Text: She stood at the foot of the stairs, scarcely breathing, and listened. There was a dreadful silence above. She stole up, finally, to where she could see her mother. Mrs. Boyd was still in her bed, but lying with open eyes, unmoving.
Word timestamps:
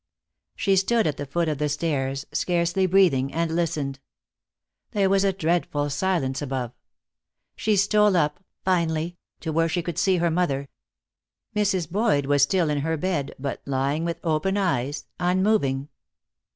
She 0.55 0.75
stood 0.75 1.05
at 1.05 1.17
the 1.17 1.27
foot 1.27 1.47
of 1.47 1.59
the 1.59 1.69
stairs, 1.69 2.25
scarcely 2.31 2.87
breathing, 2.87 3.31
and 3.31 3.55
listened. 3.55 3.99
There 4.93 5.11
was 5.11 5.23
a 5.23 5.31
dreadful 5.31 5.91
silence 5.91 6.41
above. 6.41 6.71
She 7.55 7.75
stole 7.75 8.17
up, 8.17 8.43
finally, 8.65 9.17
to 9.41 9.51
where 9.51 9.69
she 9.69 9.83
could 9.83 9.99
see 9.99 10.17
her 10.17 10.31
mother. 10.31 10.69
Mrs. 11.55 11.87
Boyd 11.87 12.25
was 12.25 12.41
still 12.41 12.71
in 12.71 12.79
her 12.79 12.97
bed, 12.97 13.35
but 13.37 13.61
lying 13.67 14.03
with 14.03 14.17
open 14.23 14.57
eyes, 14.57 15.05
unmoving. 15.19 15.87